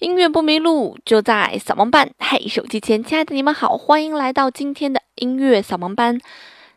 [0.00, 2.08] 音乐不迷路，就在扫盲班。
[2.20, 6.20] 嘿，手机前亲爱的你们好，欢迎来到今天的音乐扫盲班。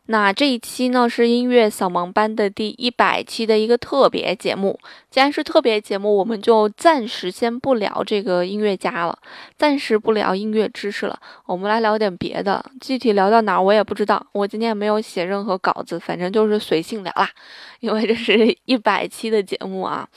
[0.08, 4.80] 那这一期呢是音乐扫盲班的第一百期的一个特别节目。
[5.12, 9.16] 既然是特别节目，我们就暂时先不聊这个音乐家了，
[9.56, 12.66] 暂时不聊音乐知识了，我们来聊点别的。
[12.82, 17.30] 具体聊到哪儿我也不知道，我今天也没有写任何稿子，反正就是随性聊啦。
[17.82, 20.10] 因为这是一百期的节目啊。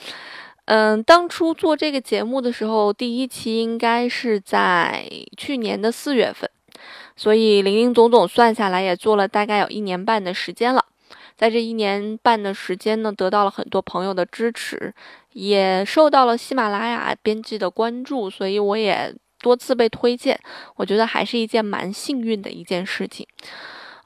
[0.66, 5.06] 嗯，当初做这个节目的时候，第一期应该是在
[5.36, 6.48] 去年的四月份，
[7.16, 10.82] 所以零零总总算下来也做了大概有一年半的时间了。
[11.36, 14.94] 在这一年半的时间呢，得到了很多朋友的支持，
[15.34, 20.40] 也受到了喜马拉雅编辑的关注，所以我也多次被推荐。
[20.76, 23.26] 我觉得还是一件蛮幸运的一件事情。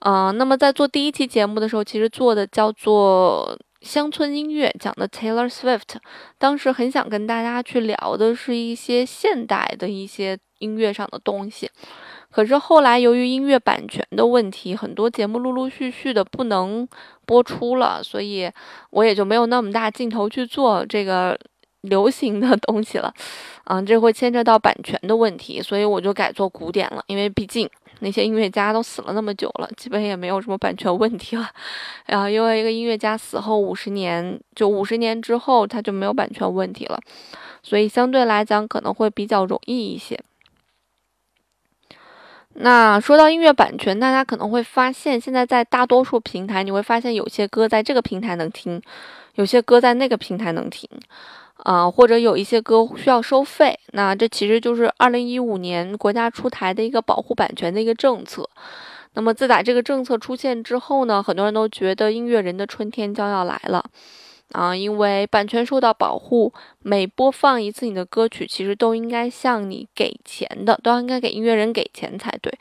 [0.01, 3.57] 嗯，那么在做第一期节目的时候，其实做的叫做。
[3.81, 5.97] 乡村音乐讲的 Taylor Swift，
[6.37, 11.71] 当时很想跟大家去聊的是一些现代的一些音乐上的东西，
[12.31, 16.89] 可是后来由于音乐版权的问题，很多节目陆陆续续的不能
[17.25, 18.51] 播出了，所以
[18.91, 21.39] 我也就没有那么大劲头去做这个
[21.83, 23.15] 流行的东西了。
[23.67, 27.71] 嗯，这会牵扯到版权的问题，所以我就改做古典了，因为毕竟。
[28.01, 31.49] 那些音乐家都死了那么久了，基本也没有什么版权问题了。
[32.07, 37.01] 然后，因为一个音乐家死后五十年，就五十年之后他就没有版权问题了，
[37.63, 40.19] 所以相对来讲可能会比较容易一些。
[42.61, 48.83] 那说到音乐版权，大家可能会发现，现在在大多数平台，你会发现有些歌在这个平台能听，
[49.35, 50.89] 有些歌在那个平台能听。
[51.65, 58.49] 啊，或者有一些歌需要收费，那这其实就是二零一五年国家出台的一个保护版权的一个政策。
[59.15, 63.85] 那么自打这个政策出现之后呢，很多人都觉得音乐人的春天将要来了
[64.53, 72.57] 啊，因为版权受到保护，每播放一次你的歌曲，其实都应该向你给钱的，都应该给音乐人给钱才对。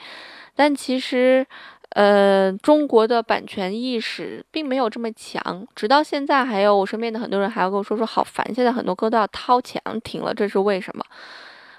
[0.55, 1.45] 但其实。
[1.91, 11.03] 呃，中国的版权意识并没有这么强，直到现在，还有我身边的很多人还要跟我说说好烦，现在很多歌都要掏钱听了，这是为什么？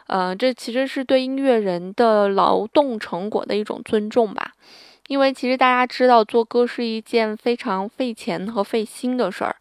[0.06, 4.52] 呃，这其实是对音乐人的劳动成果的一种尊重吧，
[5.06, 9.54] 因为其实大家知道，做歌是一件非常费钱和费心的事儿。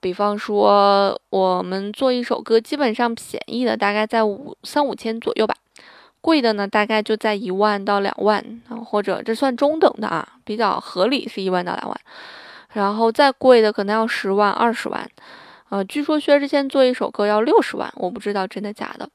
[0.00, 5.54] 比方说，我们做一首歌，基本上便宜的大概在五三五千左右吧。
[6.26, 11.96] 贵的呢，大概就在一万到两万啊，或者这算中等的啊，比较合理是一万到两万，
[12.72, 15.08] 然后再贵的可能要十万、二十万，
[15.68, 19.08] 呃，据说薛之谦做一首歌要六十万，我不知道真的假的。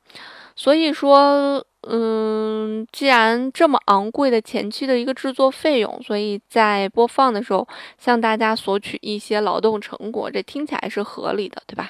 [0.55, 7.67] 所以说，嗯，既然这么昂贵的前期的一个制作费用，所以在播放的时候
[7.97, 11.89] 向大家索取一些劳动成果，这听起来是合理的，对吧？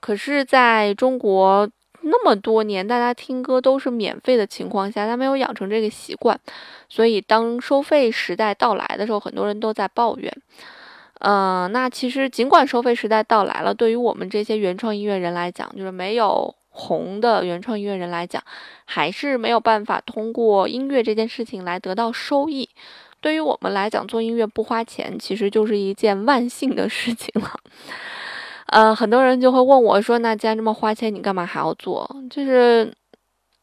[0.00, 1.70] 可是在中国。
[2.02, 6.38] 那么多年，大家听歌都是免费的情况下，他没有养成这个习惯，
[6.88, 10.32] 所以当收费时代到来的时候，很多人都在抱怨。
[11.20, 18.42] 嗯，那其实尽管收费时代到来了，对于我们这些原创音乐人来讲，就是没有红的原创音乐人来讲，
[18.86, 22.68] 还是没有办法通过音乐这件事情来得到收益。
[23.20, 27.60] 对于我们来讲，做音乐不花钱，其实就是一件万幸的事情了。
[28.70, 32.08] 呃，很多人就会问我说：“那既然这么花钱，你干嘛还要做？
[32.30, 32.92] 就是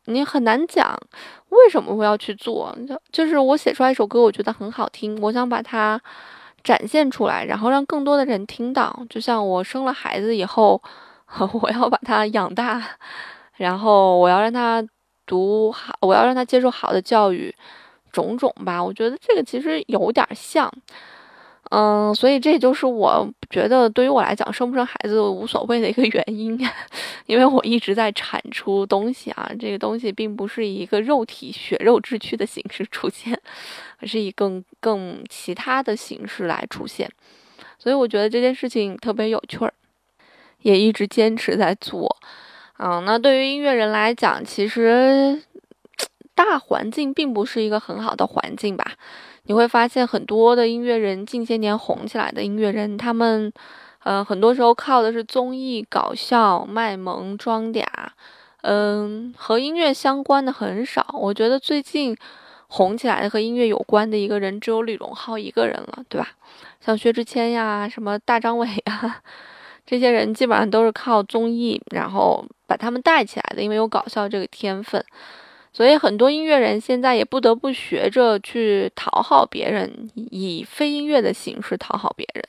[0.05, 0.97] 你很难讲
[1.49, 2.77] 为什么会要去做。
[2.85, 5.99] 就就是我写出来一首歌，我觉得很好听，我想把它
[6.61, 9.05] 展现出来，然后让更多的人听到。
[9.09, 10.81] 就像我生了孩子以后，
[11.61, 12.83] 我要把他养大，
[13.55, 14.85] 然后我要让他
[15.25, 17.55] 读好，我要让他接受好的教育，
[18.11, 18.83] 种种吧。
[18.83, 20.69] 我觉得这个其实有点像。”
[21.69, 26.57] 嗯，所以这就是我觉得对于我来讲生不生孩子无所谓的一个原因，
[27.27, 33.37] 因为我一直在产出东西啊，这个东西并不是以一个肉体血肉之躯的形式出现，
[33.99, 37.09] 而是以更更其他的形式来出现，
[37.77, 39.73] 所以我觉得这件事情特别有趣儿，
[40.61, 42.15] 也一直坚持在做。
[42.79, 45.41] 嗯，那对于音乐人来讲，其实
[46.33, 48.93] 大环境并不是一个很好的环境吧。
[49.47, 53.51] 你会发现很多的音乐人，近些年红起来的音乐人，他们，
[54.03, 57.85] 呃，很多时候靠的是综艺、搞笑、卖萌、装嗲，
[58.63, 61.05] 嗯，和音乐相关的很少。
[61.13, 62.15] 我觉得最近
[62.67, 66.27] 红起来的和音乐有关的一个人，只有李荣浩一个人了，对吧？
[66.81, 69.21] 像薛之谦呀、什么大张伟呀，
[69.87, 75.01] 这些人基本上都是靠综艺，然后把他们带起来的，因为有搞笑这个天分。
[75.77, 82.43] 所以很多音乐人现在也不得不学着去讨好别人，以非音乐的形式讨好别人。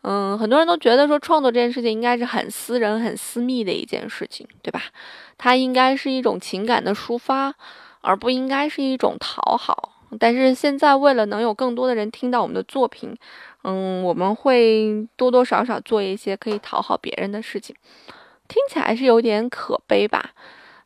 [0.00, 4.84] 嗯，很多人都觉得说创作这件事情应该是很私人、很私密的一件事情，对吧？
[5.36, 7.54] 它应该是一种情感的抒发，
[8.00, 9.92] 而不应该是一种讨好。
[10.18, 13.14] 但是现在，为了能有更多的人听到我们的作品，
[13.64, 17.76] 嗯，我们会多多少少做一些可以讨好别人的事情，
[18.48, 20.30] 听起来是有点可悲吧，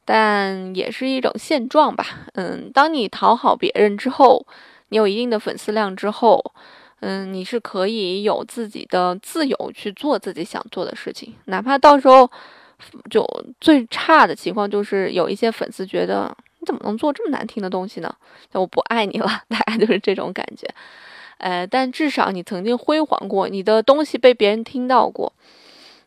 [0.05, 2.05] 但也是一种现状吧。
[2.35, 4.47] 嗯，当你讨好别人之后，
[4.89, 6.43] 你有一定的粉丝量之后，
[7.01, 12.31] 嗯，你是可以有自己的自由去做自己想做的事情，哪怕到时候
[13.11, 13.27] 就
[13.61, 16.37] 最差的情况就是有一些粉丝觉得。
[16.63, 18.15] 你怎么能做这么难听的东西呢？
[18.53, 20.69] 我不爱你了， 大概就是这种感觉。
[21.39, 25.33] 呃，但至少你曾经辉煌过，你的东西被别人听到过。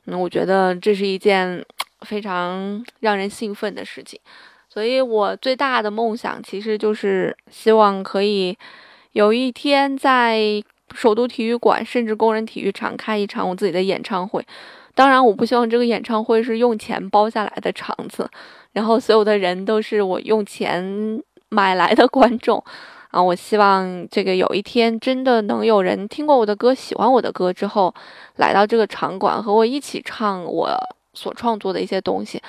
[0.06, 1.66] 嗯，我觉得这是一件
[2.04, 4.20] 非常让人兴奋的事情。
[4.70, 8.58] 所以我最大的梦想其实就是希望可以
[9.12, 10.64] 有一天在
[10.96, 14.44] 首都体育馆，甚至工人体育场开一场我自己的演唱会。
[14.96, 18.30] 当然，我不希望这个演唱会是用钱包下来的场子。
[18.74, 22.64] 然后所有的人都是我用钱买来的观众，
[23.10, 27.94] 啊，我希望这个有一天真的能有人听过我的歌，喜欢我的歌之后，
[28.38, 30.70] 来到这个场馆和我一起唱我
[31.14, 32.42] 所创作的一些东西。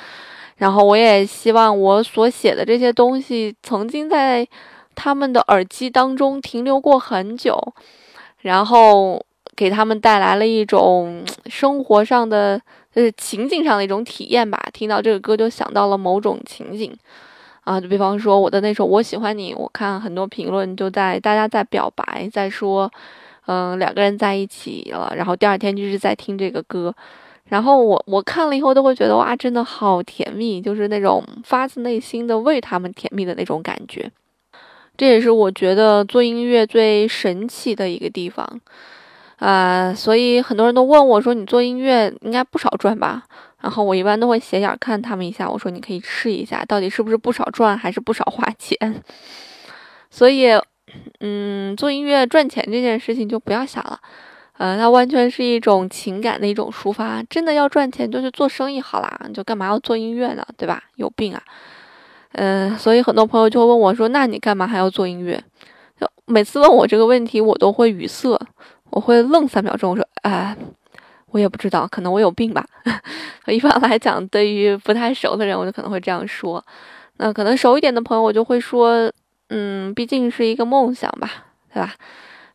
[0.56, 4.46] 然后我也希望我所写的这些东西曾经在
[4.94, 7.58] 他们的耳机当中停留过很久，
[8.42, 9.24] 然后
[9.56, 12.60] 给他们带来了一种生活上的。
[12.94, 14.56] 就是情景上的一种体验吧。
[14.72, 16.96] 听到这个歌就想到了某种情景，
[17.64, 22.88] 啊，就比方说我的那首《我喜欢你》，我看很多评论就在大家在表白，在说，
[23.46, 26.94] 嗯，两个人在一起了，然后第二天就是在听这个歌，
[27.48, 34.10] 然后我我看了以后都会觉得哇，真的好甜蜜，就是那种发自内心的为他们甜蜜的那种感觉。
[34.96, 38.60] 这也是我觉得做音乐最神奇的一个地方。
[39.38, 43.24] 啊，所以很多人都问我说：“你做音乐应该不少赚吧？”
[43.60, 49.02] 然后我一般都会斜眼看他们一下，我说：“你可以试一下，到底是不是不少赚，还是不少花钱？”
[50.08, 50.48] 所以，
[51.18, 53.98] 嗯，做音乐赚钱这件事情就不要想了，
[54.56, 57.22] 呃，它完全是一种情感的一种抒发。
[57.24, 60.46] 真的要赚钱，就去做生意好啦，就干嘛要做音乐呢？
[60.56, 60.82] 对吧？
[60.96, 61.42] 有病啊！
[62.32, 65.42] 嗯，所以很多朋友就会问我说：“那你干嘛还要做音乐？”
[66.00, 68.38] 就每次问我这个问题，我都会语塞。
[68.90, 70.56] 我会愣三秒钟，我说：“哎，
[71.30, 72.64] 我也不知道，可能我有病吧。
[73.46, 76.64] ”一般来讲，对于不太熟的人，我就可能会这样说。
[77.16, 79.12] 那可能熟一点的朋友，我就会说
[79.50, 81.28] ：“嗯，毕竟是一个梦想吧，
[81.72, 81.94] 对吧？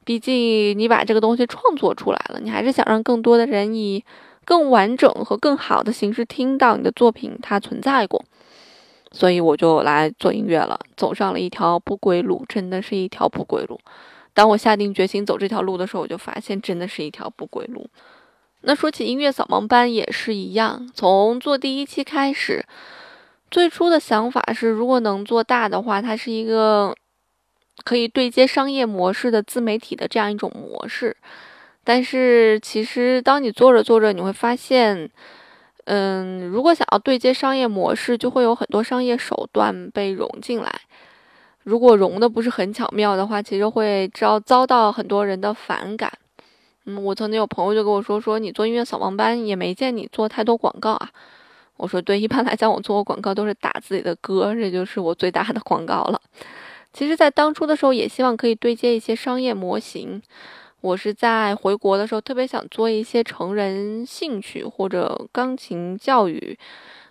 [0.09, 4.03] 毕竟你把这个东西创作出来了，你还是想让更多的人以
[4.44, 8.25] 更完整和更好的形式听到你的作品，它存在过。
[9.11, 13.79] 所以我就来做音乐了，走上了一条不归路，真的是一条不归路。”
[14.33, 17.88] 当我下定决心走这条路的时候，我就发现真的是一条不归路。
[18.61, 22.65] 那说起音乐扫盲班也是一样，从做第一期开始，
[23.51, 26.95] 最初的想法是，如果能做大的话，它是一个
[27.83, 31.15] 可以对接商业模式的自媒体的这样一种模式。
[31.83, 35.09] 但是其实当你做着做着，你会发现，
[35.85, 40.81] 嗯，如果想要对接商业模式，就会有很多商业手段被融进来。
[41.63, 46.11] 如果融的不是很巧妙的话，其实会遭遭到很多人的反感。
[46.85, 51.09] 嗯，我曾经有朋友就跟我说，说你做音乐扫盲班也没见你做太多广告啊。
[51.77, 56.21] 我说对，一般来讲我做广告都是打自己的歌，这就是我最大的广告了。
[56.91, 60.21] 其实，在当初的时候也希望可以对接一些商业模型。
[60.81, 66.57] 我是在回国的时候特别想做一些成人兴趣或者钢琴教育，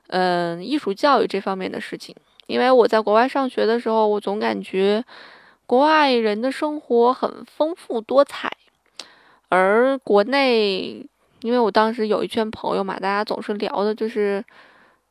[0.06, 2.16] 嗯，艺术教育这方面的事情。
[2.47, 5.04] 因为我在国外上学的时候，我总感觉
[5.66, 8.50] 国外人的生活很丰富多彩，
[9.50, 11.06] 而国内，
[11.42, 14.42] 因为我当时有一圈朋友嘛，大家总是聊的就是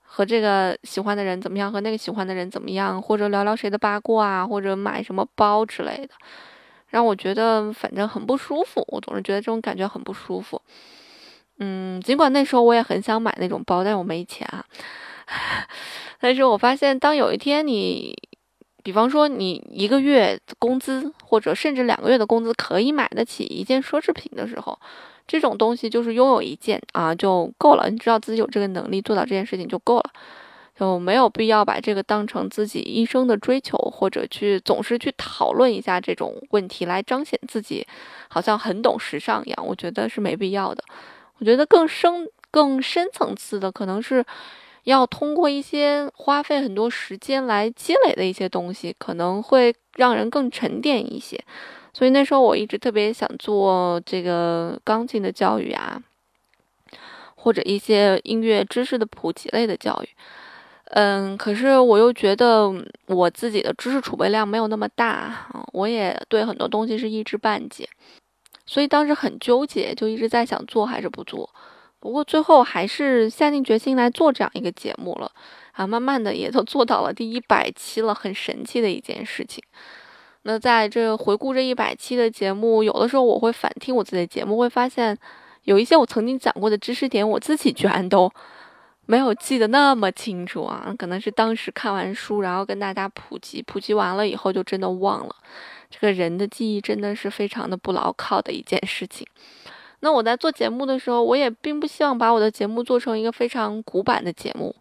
[0.10, 6.10] 和这个喜欢的人怎么样，和那个喜欢的人怎么样，或者聊聊谁的八卦啊，或者买什么包之类的，
[6.88, 8.84] 让我觉得反正很不舒服。
[8.88, 10.60] 我总是觉得这种感觉很不舒服。
[11.60, 14.66] 嗯，尽管那时候我也很想买那种包，但我没钱啊。
[16.20, 18.16] 但是我发现，当有一天你，
[18.82, 24.80] 比方说你一个月工资，或者甚至两个月的工资可以买得起一件奢侈品的时候，
[25.27, 27.89] 这种东西就是拥有一件啊就够了。
[27.89, 30.12] 你知道自己有这个能力做到这件事情就够了，
[30.79, 37.86] 就没有必要把这个当成自己一生的追求，或者去总是去讨论一下这种问题来彰显自己
[38.29, 39.67] 好像很懂时尚一样。
[39.67, 40.84] 我觉得是没必要的。
[41.39, 44.25] 我觉得更深、更深层次的可能是。
[44.84, 51.38] 要通过一些花费很多时间来积累的一些东西，可能会让人更沉淀一些。
[51.98, 56.00] 所以那时候我一直特别想做这个钢琴的教育啊，
[57.34, 60.10] 或者一些音乐知识的普及类的教育。
[60.92, 62.72] 嗯，可是我又觉得
[63.08, 67.89] 我自己的知识储备量没有那么大，我也对很多东西是一知半解，
[68.68, 71.50] 所以当时很纠结，就一直在想做还是不做。
[72.00, 75.32] 不过最后还是下定决心来做这样一个节目了
[75.72, 79.63] 啊，慢慢的也都做到了第一百期了，很神奇的一件事情。
[80.48, 85.16] 那在这回顾这一百期的节目，有的时候我会反听我自己的节目，会发现
[85.63, 88.32] 有一些我曾经讲过的知识点，我自己居然都
[89.08, 90.96] 没有记得那么清楚啊！
[90.98, 95.36] 可能是当时看完书，然后跟大家普及，普及完了以后就真的忘了。
[95.89, 99.27] 这个人的记忆真的是非常的不牢靠的一件事情。
[100.00, 104.74] 那我在做节目的时候，我也并不希望把我的节目做成一个非常古板的节目，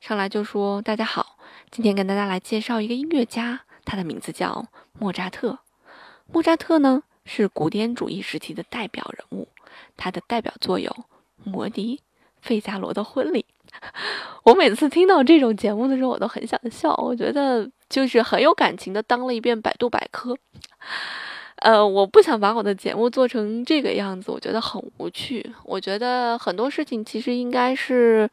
[0.00, 1.36] 上来就说大家好，
[1.70, 3.60] 今天跟大家来介绍一个音乐家。
[3.82, 4.64] 他的名字叫
[4.98, 5.58] 莫扎特。
[6.32, 9.48] 莫扎特呢是古典主义时期的代表人物，
[9.96, 10.90] 他的代表作有
[11.44, 11.96] 《魔笛》
[12.40, 13.44] 《费加罗的婚礼》。
[14.44, 16.94] 我每次听到这种节目的时候，我都很想笑。
[16.96, 20.36] 我觉得就是很有感情的当了一遍百度百科。
[21.56, 25.54] 呃，我不想把我的节目做成这个样子，我觉得很无趣。
[25.64, 28.28] 我觉得很多事情其实应该是。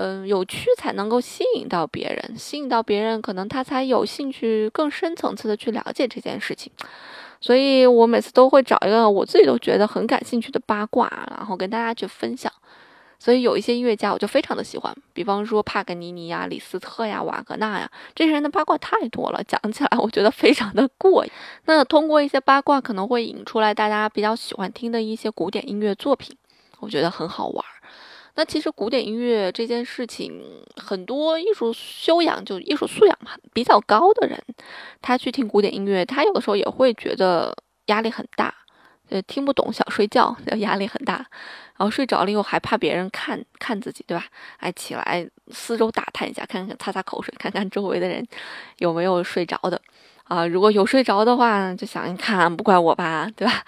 [0.00, 6.72] 嗯，有趣才能够吸引到别人，吸引到别人，可能他才有兴趣更深层次的去了解这件事情。
[7.40, 12.52] 所以我每次都会找一个我自己都觉得很感兴趣的八卦，然后跟大家去分享。
[13.18, 21.32] 所以有一些音乐家我就非常的喜欢，比方说帕格尼尼呀、李斯特呀、瓦格纳呀，这些人的八卦太多了，讲起来我觉得非常的过瘾。
[21.64, 26.36] 那通过一些八卦，可能会引出来大家比较喜欢听的一些古典音乐作品，
[26.78, 27.64] 我觉得很好玩。
[28.38, 30.40] 那其实古典音乐这件事情，
[30.76, 34.40] 很多艺术修养就艺术素养嘛比较高的人，
[35.02, 37.52] 他去听古典音乐，他有的时候也会觉得
[37.86, 38.54] 压力很大，
[39.08, 41.14] 呃，听不懂想睡觉， 压力很大，
[41.76, 44.24] 然后睡着了以后还怕别人看看自己，对吧？
[44.58, 48.24] 哎，起来四周打探一下，看看擦擦口水，看看周围的人
[48.76, 49.82] 有没有睡着的，
[50.22, 53.64] 啊，如果有睡着的话，就想一看，不怪我吧，对吧？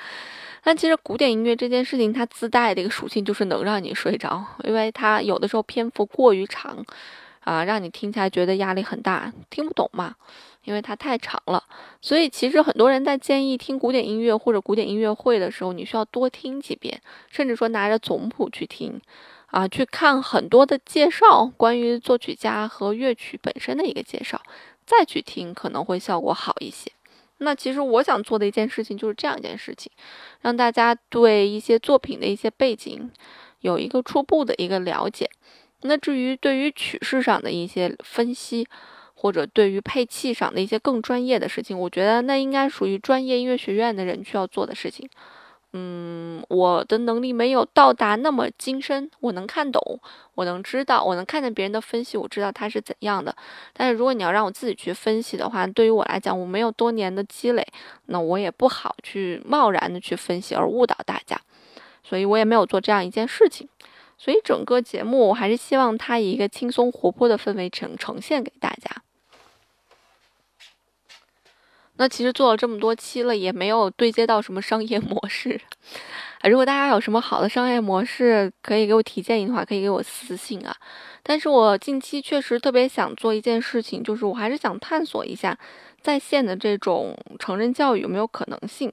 [0.63, 6.85] 但其实古典音乐这件事情，它自带的一个属性就是能让你睡着，因为它有的时候篇幅过于长，
[7.41, 10.15] 啊，让你听起来觉得压力很大，听不懂嘛，
[10.65, 11.65] 因为它太长了。
[12.03, 17.01] 所以其实很多人在建议听古典音乐或者古典音乐会的时候，你需要多听几遍，
[17.31, 19.01] 甚至说拿着总谱去听，
[19.47, 24.41] 啊，去看很多的介绍，关于作曲家和乐曲本身的一个介绍，
[24.85, 26.93] 再去听可能会效果好一些。
[27.43, 29.91] 那其实我想做的一件事情就是这样一件事情，
[30.43, 33.11] 让大家对一些作品的一些背景
[33.61, 35.29] 有一个初步的一个了解。
[35.83, 38.67] 那至于对于曲式上的一些分析，
[39.15, 45.09] 或者对于配器上的一些更专业的事情，我觉得那应该属于专业音乐学院的人需要做的事情。
[45.73, 50.01] 嗯，我的能力没有到达那么精深，我能看懂，
[50.35, 53.35] 我能知道，我能看见别人的分析，我知道它是怎样的。
[53.73, 57.65] 但是如果你要让我自己去分析的话，对于我来讲，我没有多年的积累，
[58.07, 61.41] 那我也不好去贸然的去分析而误导大家，
[62.03, 63.69] 所以我也没有做这样一件事情。
[64.19, 69.03] 所以整个节目，我还是希望它以一个轻松活泼的氛围呈呈现给大家。
[72.01, 75.61] 那其实做了这么多期了，也没有对接到什么商业模式。
[76.45, 80.75] 如果大家有什么好的商业模式，可以给我提建议的话，可以给我私信啊。
[81.23, 85.55] 但是我近期确实特别想做一件事情，就是我还是想探索一下
[86.01, 88.91] 在线的这种成人教育有没有可能性。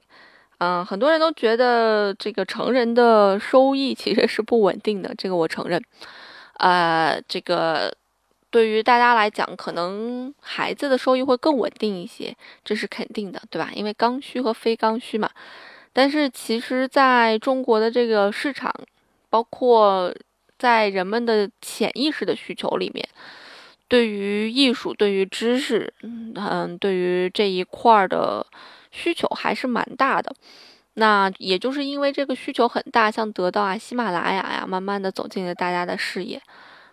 [0.58, 5.82] 嗯，很多人都觉得这个成人的收益其实是不稳定的，这个我承认。
[6.58, 7.90] 呃，这个。
[8.50, 13.70] 对于大家来讲，可能孩子的收益会更稳定一些，这是肯定的，对吧？
[13.74, 15.30] 因为刚需和非刚需嘛。
[15.92, 18.72] 但是其实，在中国的这个市场，
[19.28, 20.14] 包括
[20.58, 23.06] 在人们的潜意识的需求里面，
[23.88, 28.46] 对于艺术、对于知识，嗯，对于这一块的
[28.90, 30.34] 需求还是蛮大的。
[30.94, 36.40] 那也就是因为这个需求很大，像得到啊、喜马拉雅呀，慢慢的走进了大家的视野。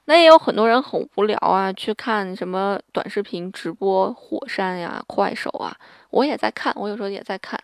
[0.07, 5.75] 那也有很多人很无聊啊，去看什么短视频直播、火山呀、快手啊。
[6.11, 7.59] 我也在看，我有时候也在看。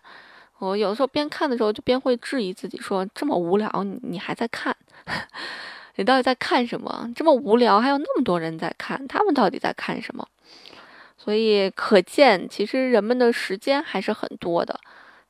[0.58, 4.76] 我有的时候边看的时候，就边会质疑自己，说这么无聊，你你还在看？
[5.96, 7.08] 你到底在看什么？
[7.14, 10.26] 这么无聊，还有那么多人在看，他们到底在看什么？
[11.16, 14.80] 所以可见，其实人们的时间还是很多的，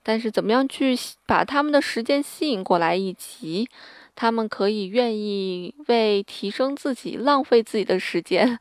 [0.03, 3.69] 但是怎么样去把他们的时间吸引过来，以及。
[4.15, 8.59] 他们可以愿意为提升自己、浪费自己的时间、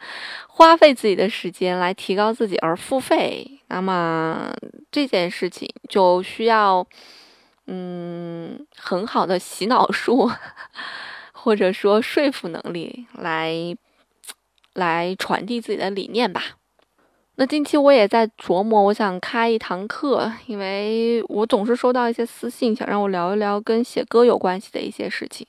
[0.48, 4.54] 花费自己的时间来提高自己而付费，那么
[4.90, 6.88] 这件事情就需要，
[7.68, 10.32] 嗯，很好的洗脑术，
[11.34, 13.76] 或者说说服能力来
[14.74, 16.58] 来传递自己的理念吧。
[17.36, 25.48] 那近期我也在琢磨，我想开一堂课，因为我总是收到一些私信，想让我聊一聊跟写歌有关系的一些事情。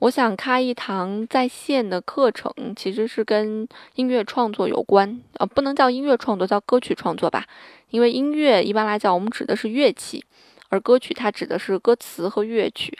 [0.00, 7.44] 我想开一堂在线的课程，其实是跟音乐创作有关，呃，不能叫音乐创作，叫歌曲创作吧。
[7.90, 10.24] 因为音乐一般来讲，我们指的是乐器，
[10.68, 12.96] 而歌曲它指的是歌词和乐曲。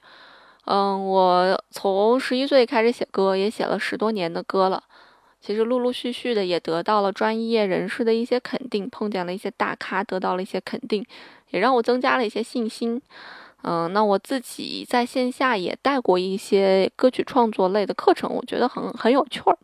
[0.64, 4.82] 嗯，我从十一岁开始写歌，也写了十多年的歌了。
[5.40, 11.04] 其实陆陆续续的也得到了专业人士的一些肯定，碰见了一些大咖，得到了一些肯定，
[11.50, 13.00] 也让我增加了一些信心。
[13.62, 19.56] 嗯，那我自己在线下也带过一些歌曲创作类的课程，我觉得很很有趣儿。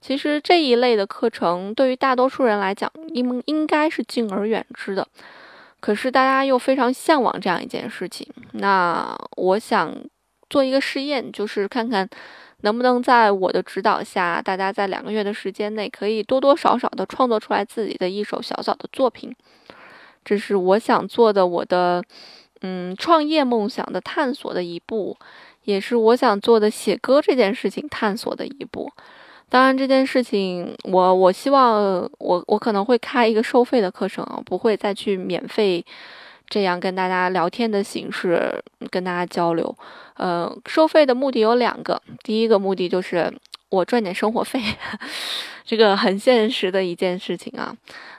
[0.00, 5.06] 其实这一类的课程对于大多数人来讲，应应该是敬而远之的，
[5.80, 8.26] 可是大家又非常向往这样一件事情。
[8.52, 9.94] 那我想
[10.50, 12.08] 做一个试验，就是看看。
[12.62, 19.34] 能不能在我的指导下，大家在两个月的时间内，可以多多少少的创作出来自己的一首小小的作品？
[20.24, 22.02] 这是我想做的，我的
[22.62, 25.16] 嗯创业梦想的探索的一步，
[25.64, 28.90] 也是我想做的写歌这件事情探索的一步。
[29.48, 35.84] 当然，这件事情我我希望我我可能会开一个收费的课程啊，不会再去免费。
[36.48, 39.76] 这样跟大家聊天的形式跟大家交流，
[40.14, 42.00] 呃，收费的目的有两个。
[42.22, 43.32] 第一个目的就是
[43.68, 44.60] 我赚点生活费，
[45.66, 47.74] 这个很现实的一件事情啊，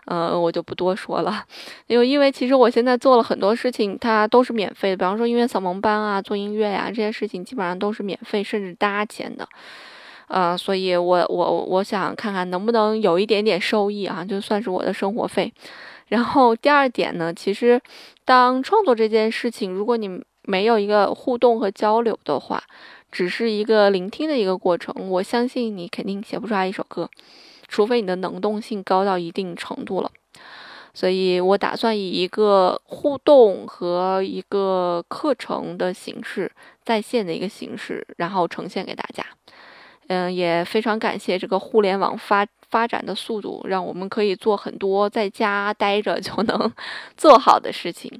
[0.05, 1.45] 呃，我就不多说了。
[1.87, 9.47] 因为因为其实我现在做了很多事情，它都是免费的，比方说音乐扫盲班啊，做音乐呀这些事情基本上都是免费，甚至搭钱的。
[10.27, 15.53] 呃，所以我我我想看看能不能有一点点收益啊，就算是我的生活费。
[16.07, 17.81] 然后第二点呢，其实，
[18.23, 22.63] 当创作这件事情，如果你没有一个互动和交流的话，
[23.11, 27.09] 只是一个聆听的一个过程，我相信你肯定写不出来一首歌，
[27.67, 30.09] 除非你的能动性高到一定程度了。
[30.93, 36.51] 所以我打算以一个互动和一个课程的形式，
[36.83, 39.23] 在线的一个形式，然后呈现给大家。
[40.07, 42.47] 嗯，也非常感谢这个互联网发。
[42.69, 46.73] 发展的速度让我们可以做很多在家待着就能
[47.15, 48.11] 做好的事情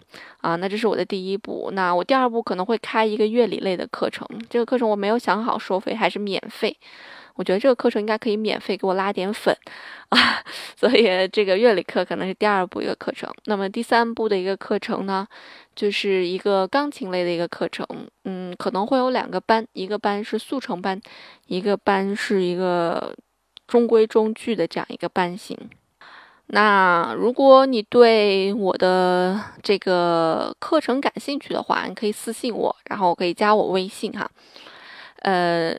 [0.42, 0.56] 啊！
[0.56, 1.70] 那这是我的第一步。
[1.74, 6.78] 那我第二步可能会开一个乐理类的课程，这个课程我没有想好收费还是免费。
[7.36, 9.56] 我觉得这个课程应该可以免费给我拉点粉
[10.10, 10.18] 啊，
[10.76, 13.32] 所以这个乐理课可能是第二步一个课程。
[13.46, 15.28] 那么第三步的一个课程呢，
[15.76, 17.86] 就是一个钢琴类的一个课程。
[18.24, 21.00] 嗯，可能会有两个班，一个班是速成班，
[21.46, 23.14] 一个班是一个。
[23.68, 25.58] 中规中矩的这样一个班型。
[26.48, 34.32] 那如果你对我的这个课程感兴趣的话，你可以私信我，然后可以加我微信哈。
[35.20, 35.78] 呃，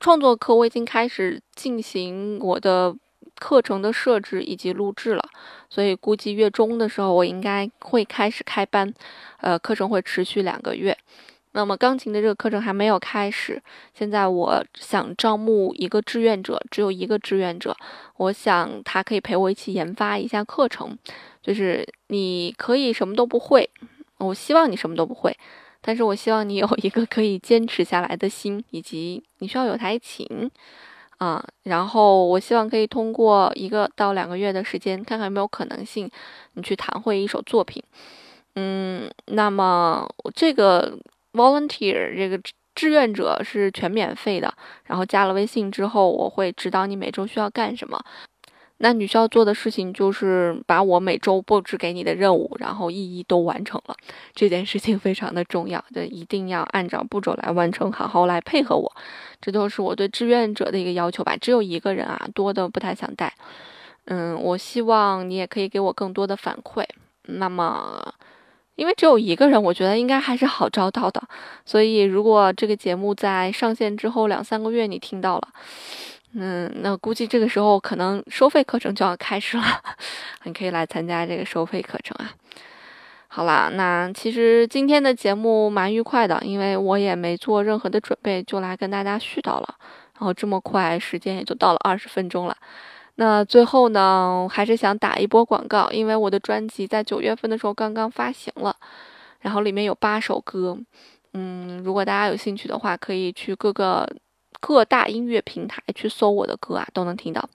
[0.00, 2.92] 创作课我已经开始进行我的
[3.36, 5.24] 课程的设置以及录制了，
[5.70, 8.92] 所以估计月中的时候我应该会开始开班。
[9.40, 10.98] 呃，课程会持续两个月。
[11.52, 13.60] 那么钢琴的这个课程还没有开始，
[13.94, 17.74] 现在我想招募一个志愿者，只有一个志愿者，
[18.18, 20.96] 我想他可以陪我一起研发一下课程。
[21.42, 23.68] 就是你可以什么都不会，
[24.18, 25.34] 我希望你什么都不会，
[25.80, 30.50] 但是我希望你有一个可以坚持下来的心，以及你需要有台琴
[31.16, 31.42] 啊。
[31.62, 36.10] 然后我希望可以通过一个到两个月的时间，看看有没有可能性，
[36.52, 37.82] 你去弹会一首作品。
[38.54, 40.98] 嗯，那么这个。
[41.32, 42.40] Volunteer 这个
[42.74, 44.52] 志愿者是全免费的，
[44.84, 48.00] 然后加了微信之后，我会指导你每周需要干什么。
[48.80, 53.96] 那你需要做的事情就是把我每周布置给你的任务，然后一一都完成了。
[54.32, 58.92] 这件事情非常的重要，就一定要按照步骤来完成，好好来配合我。
[59.40, 61.36] 这都是我对志愿者的一个要求吧。
[61.36, 63.34] 只有一个人啊，多的不太想带。
[64.04, 66.84] 嗯，我希望你也可以给我更多的反馈。
[67.24, 68.14] 那么。
[68.78, 71.20] 因为只有一个人，我觉得应该还是好招到的。
[71.66, 75.48] 所以，如果这个节目在上线之后两三个月你听到了，
[76.34, 79.64] 嗯，那估计这个时候可能收费课程就要开始了，
[80.44, 82.30] 你可以来参加这个收费课程啊。
[83.26, 89.74] 好啦，那其实今天的节目蛮愉快的，因为我也没做任何的准备，就来跟大家絮叨了。
[90.14, 92.56] 然后这么快，时间也就到了二十分钟了。
[93.20, 98.76] 那最后呢，还是想打一波广告，因为我的专辑在九月份的时候刚刚发行了，
[99.40, 100.78] 然后里面有八首歌，
[101.32, 104.08] 嗯，如果大家有兴趣的话，可以去各个
[104.60, 107.48] 各大音乐平台去搜我的歌啊，都能听到。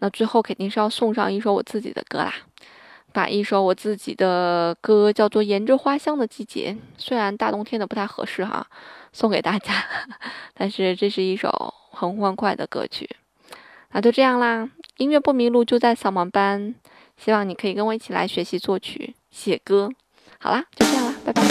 [0.00, 2.34] 那最后肯定是要送上一首我自己的歌啦，
[3.12, 8.66] 把一首我自己的歌叫做《沿着花香的季节》，虽然大冬天的不太合适哈，
[9.12, 9.72] 送给大家，
[10.54, 13.08] 但是这是一首很欢快的歌曲。
[13.92, 16.74] 那就这样啦，音乐不迷路就在扫盲班，
[17.16, 19.88] 希望你可以跟我一起来学习作曲、写歌。
[20.40, 21.42] 好啦，就这样啦，拜拜。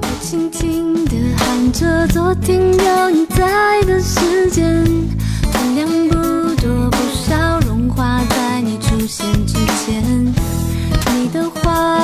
[0.00, 4.84] 我轻轻地喊着昨天有你在的时间，
[5.50, 6.88] 分量不多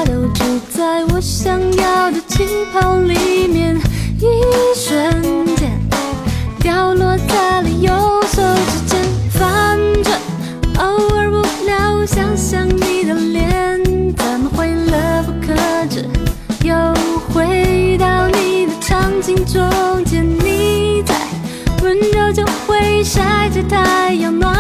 [0.04, 3.76] 都住在我想要的气泡里面，
[4.20, 4.28] 一
[4.74, 5.80] 瞬间
[6.61, 7.90] 掉落在了右
[8.22, 10.12] 手指尖，反正
[10.78, 13.82] 偶尔无聊想想你的脸，
[14.16, 15.54] 怎么会乐不可
[15.88, 16.04] 支？
[16.64, 16.74] 又
[17.32, 21.14] 回到你的场景中间，你在
[21.82, 24.56] 温柔就会晒着太阳，暖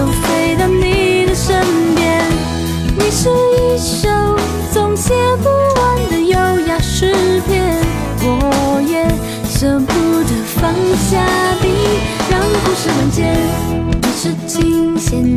[0.00, 1.60] 都飞到你的身
[1.94, 2.24] 边？
[2.96, 4.08] 你是一首
[4.72, 7.12] 总写不完的优雅诗
[7.46, 7.76] 篇，
[8.22, 9.06] 我也
[9.46, 11.20] 舍不得放下
[11.60, 11.68] 笔，
[12.30, 13.30] 让故事完结。
[14.00, 15.36] 你是琴弦